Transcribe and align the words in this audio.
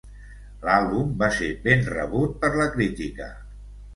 L'àlbum 0.63 1.11
va 1.19 1.27
ser 1.35 1.51
ben 1.67 1.85
rebut 1.91 2.33
per 2.45 2.51
la 2.61 2.67
crítica. 2.79 3.31